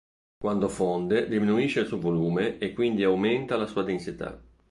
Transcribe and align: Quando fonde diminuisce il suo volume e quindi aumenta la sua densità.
Quando 0.39 0.67
fonde 0.67 1.27
diminuisce 1.27 1.81
il 1.81 1.85
suo 1.85 1.99
volume 1.99 2.57
e 2.57 2.73
quindi 2.73 3.03
aumenta 3.03 3.55
la 3.55 3.67
sua 3.67 3.83
densità. 3.83 4.43